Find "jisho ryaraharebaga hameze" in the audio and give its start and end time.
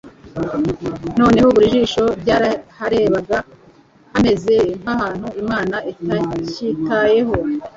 1.73-4.55